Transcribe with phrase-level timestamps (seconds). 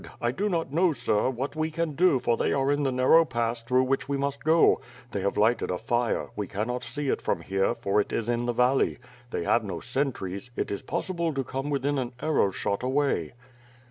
[0.19, 3.23] I do not know, sir, what we can do for they are in the narrow
[3.23, 4.81] pass through which we must go.
[5.11, 8.47] They have lighted a fire; we cannot see it from here, for it is in
[8.47, 8.97] the valley.
[9.29, 13.33] They have no sentries; it is possible to come within an arrow shot away."